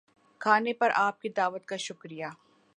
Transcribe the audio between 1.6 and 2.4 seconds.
کا شکریہ